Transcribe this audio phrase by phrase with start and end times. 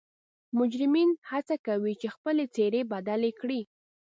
[0.59, 3.61] مجرمین حڅه کوي چې خپلې څیرې بدلې کړي